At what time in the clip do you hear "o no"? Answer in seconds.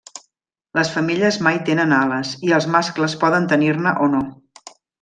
4.07-4.25